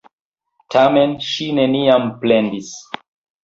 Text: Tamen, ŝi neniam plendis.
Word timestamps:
Tamen, 0.75 1.13
ŝi 1.27 1.51
neniam 1.59 2.11
plendis. 2.25 2.77